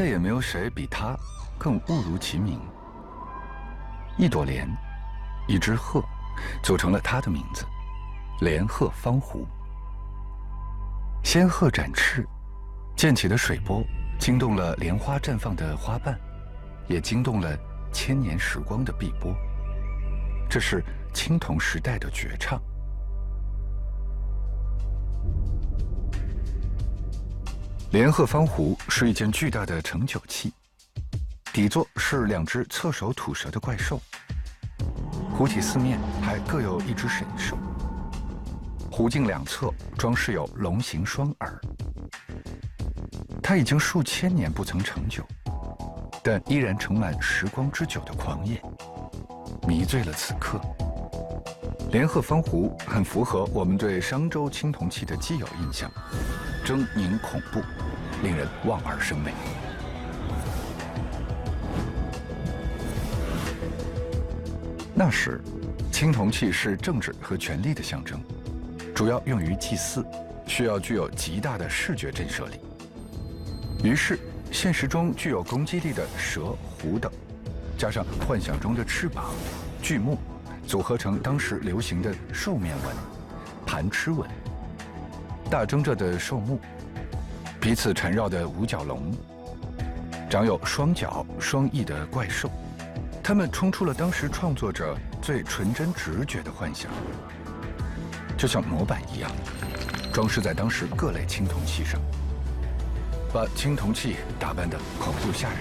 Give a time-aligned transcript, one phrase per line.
[0.00, 1.14] 再也没有谁比它
[1.58, 2.58] 更误如其名。
[4.16, 4.66] 一朵莲，
[5.46, 6.02] 一只鹤，
[6.62, 7.66] 组成了它的名字——
[8.40, 9.46] 莲鹤方湖。
[11.22, 12.26] 仙鹤展翅，
[12.96, 13.84] 溅起的水波
[14.18, 16.18] 惊动了莲花绽放的花瓣，
[16.88, 17.54] 也惊动了
[17.92, 19.36] 千年时光的碧波。
[20.48, 22.58] 这是青铜时代的绝唱。
[27.92, 30.52] 连鹤方壶是一件巨大的盛酒器，
[31.52, 34.00] 底座是两只侧手吐舌的怪兽，
[35.36, 37.58] 壶体四面还各有一只神兽，
[38.92, 41.60] 壶颈两侧装饰有龙形双耳。
[43.42, 45.26] 它已经数千年不曾盛酒，
[46.22, 48.62] 但依然盛满时光之酒的狂野，
[49.66, 50.60] 迷醉了此刻。
[51.92, 55.90] 莲鹤方壶很符合我们对商周青铜器的既有印象，
[56.64, 57.60] 狰狞恐怖，
[58.22, 59.32] 令人望而生畏。
[64.94, 65.40] 那时，
[65.90, 68.22] 青铜器是政治和权力的象征，
[68.94, 70.06] 主要用于祭祀，
[70.46, 72.60] 需要具有极大的视觉震慑力。
[73.82, 74.16] 于是，
[74.52, 77.10] 现实中具有攻击力的蛇、虎等，
[77.76, 79.24] 加上幻想中的翅膀、
[79.82, 80.16] 巨木。
[80.66, 82.96] 组合成当时流行的兽面纹、
[83.66, 84.28] 盘螭纹，
[85.50, 86.60] 大睁着的兽目，
[87.60, 89.12] 彼此缠绕的五角龙，
[90.30, 92.48] 长有双脚双翼的怪兽，
[93.22, 96.90] 它们冲出了当时创作者最纯真直觉的幻想，
[98.38, 99.30] 就像模板一样，
[100.12, 102.00] 装饰在当时各类青铜器上，
[103.32, 105.58] 把青铜器打扮得恐怖吓人，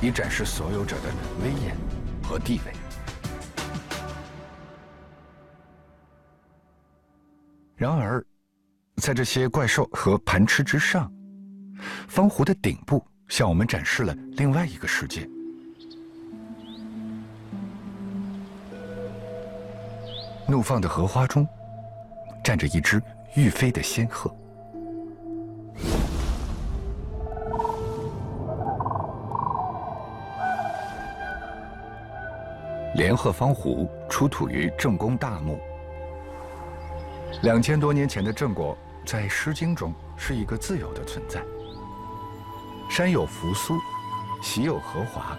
[0.00, 1.08] 以展示所有者的
[1.42, 1.76] 威严
[2.22, 2.72] 和地位。
[7.84, 8.24] 然而，
[8.96, 11.12] 在这些怪兽和盘螭之上，
[12.08, 15.28] 方壶的顶部向我们展示了另外一个世界。
[20.48, 21.46] 怒放的荷花中，
[22.42, 23.02] 站着一只
[23.36, 24.34] 欲飞的仙鹤。
[32.94, 35.58] 莲鹤方壶出土于正宫大墓。
[37.44, 38.74] 两千多年前的郑国，
[39.04, 41.42] 在《诗经》中是一个自由的存在。
[42.88, 43.78] 山有扶苏，
[44.42, 45.36] 喜有荷华。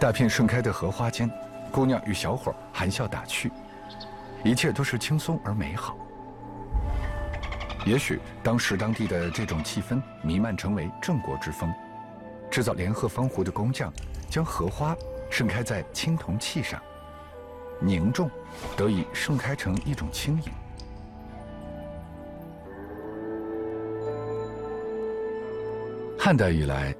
[0.00, 1.30] 大片盛开的荷花间，
[1.70, 3.52] 姑娘与小伙含笑打趣，
[4.42, 5.96] 一切都是轻松而美好。
[7.86, 11.72] 也许当时当地的这种气氛弥漫成为郑国之风，
[12.50, 13.92] 制造莲鹤方壶的工匠
[14.28, 14.92] 将荷花
[15.30, 16.82] 盛开在青铜器上。
[17.80, 18.30] 凝重，
[18.76, 20.52] 得以盛开成一种轻盈。
[26.18, 26.94] 汉代以来，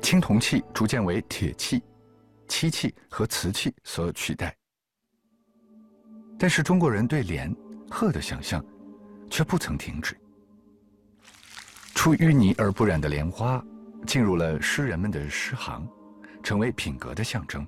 [0.00, 1.82] 青铜器逐渐为铁器、
[2.48, 4.56] 漆器和瓷器所取代。
[6.38, 7.54] 但是中国人对莲、
[7.90, 8.64] 鹤的想象，
[9.28, 10.16] 却不曾停止。
[11.94, 13.62] 出淤泥而不染的莲花，
[14.06, 15.86] 进入了诗人们的诗行，
[16.42, 17.66] 成为品格的象征。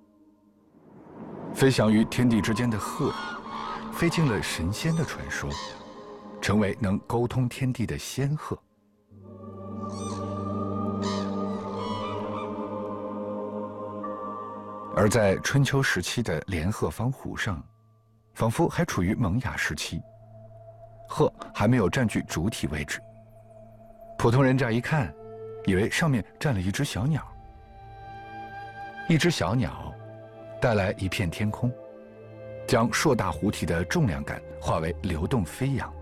[1.58, 3.12] 飞翔于天地之间的鹤，
[3.92, 5.50] 飞进了神仙的传说，
[6.40, 8.56] 成为能沟通天地的仙鹤。
[14.94, 17.60] 而在春秋时期的连鹤方壶上，
[18.34, 20.00] 仿佛还处于萌芽时期，
[21.08, 23.00] 鹤还没有占据主体位置。
[24.16, 25.12] 普通人乍一看，
[25.66, 27.20] 以为上面站了一只小鸟，
[29.08, 29.92] 一只小鸟。
[30.60, 31.72] 带来一片天空，
[32.66, 35.92] 将硕大壶体的重量感化为流动飞扬，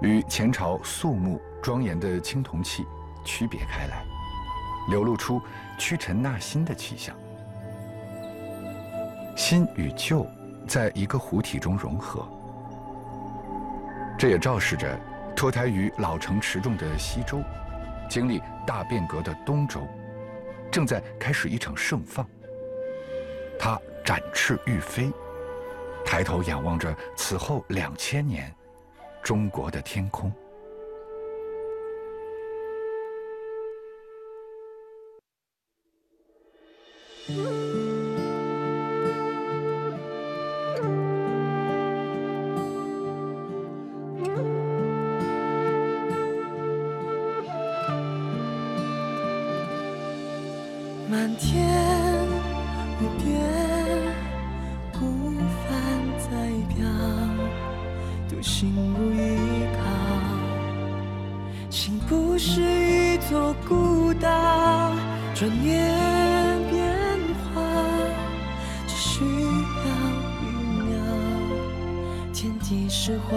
[0.00, 2.84] 与前朝肃穆庄严的青铜器
[3.24, 4.04] 区别开来，
[4.90, 5.42] 流露出
[5.76, 7.16] 屈臣纳新的气象。
[9.36, 10.24] 新与旧
[10.66, 12.26] 在一个壶体中融合，
[14.16, 14.98] 这也昭示着
[15.34, 17.42] 脱胎于老成持重的西周，
[18.08, 19.80] 经历大变革的东周，
[20.70, 22.24] 正在开始一场盛放。
[23.58, 25.10] 他展翅欲飞，
[26.04, 28.54] 抬头仰望着此后两千年
[29.22, 30.32] 中国的天空。
[51.10, 52.17] 满天。
[53.00, 53.26] 无边
[54.92, 54.98] 孤
[55.62, 55.66] 帆
[56.18, 56.28] 在
[56.74, 56.76] 飘，
[58.28, 59.16] 独行无依
[59.76, 59.80] 靠。
[61.70, 64.28] 心不是一座孤岛。
[65.34, 65.94] 转念
[66.68, 66.76] 变
[67.54, 67.62] 化，
[68.88, 69.28] 只需要
[70.42, 70.44] 一
[70.82, 70.90] 秒。
[72.32, 73.36] 天地是怀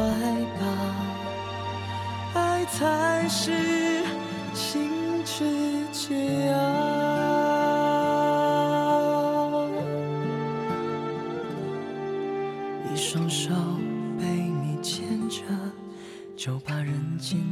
[2.33, 3.51] 抱，爱才是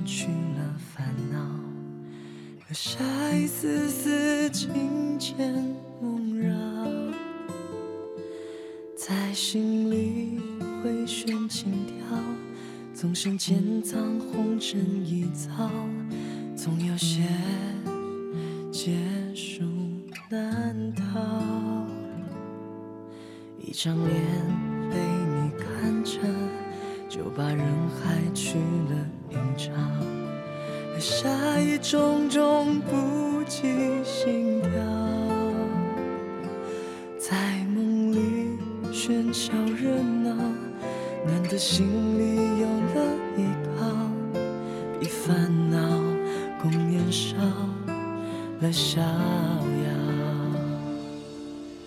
[0.05, 1.37] 去了烦恼。
[2.67, 3.03] 留下
[3.33, 5.53] 一丝丝情牵
[6.01, 6.53] 梦绕，
[8.95, 10.39] 在心里
[10.83, 11.95] 回旋轻跳，
[12.93, 15.71] 纵身浅藏红尘一遭，
[16.55, 17.23] 总有些
[18.71, 18.97] 结
[19.33, 19.63] 束
[20.29, 21.87] 难逃。
[23.61, 24.15] 一张脸
[24.91, 26.19] 被你看着，
[27.09, 27.57] 就把人
[27.89, 28.95] 海去了
[29.29, 29.73] 一场。
[30.91, 34.69] 留下一种种不羁心跳，
[37.17, 37.35] 在
[37.73, 38.57] 梦里
[38.91, 40.35] 喧嚣热闹，
[41.25, 41.87] 难得心
[42.19, 42.97] 里有了
[43.37, 43.39] 依
[43.75, 43.79] 靠，
[44.99, 45.79] 比烦恼
[46.61, 47.35] 共年少
[48.59, 49.07] 了逍遥。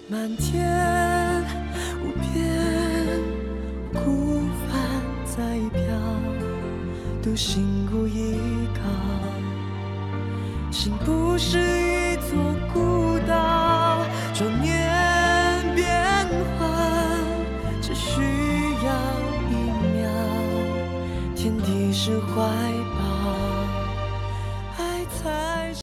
[0.08, 0.66] 满天
[5.34, 5.80] 在飘。
[7.22, 8.36] 独行无依
[8.74, 8.82] 靠，
[10.70, 11.91] 心不是。